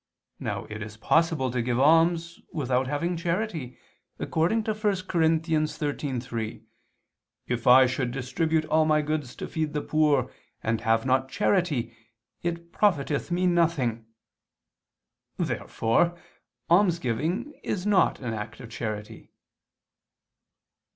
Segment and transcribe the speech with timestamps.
[0.39, 3.77] Now it is possible to give alms without having charity,
[4.17, 5.21] according to 1 Cor.
[5.21, 6.63] 13:3:
[7.45, 10.31] "If I should distribute all my goods to feed the poor...
[10.63, 11.95] and have not charity,
[12.41, 14.07] it profiteth me nothing."
[15.37, 16.17] Therefore
[16.67, 19.29] almsgiving is not an act of charity.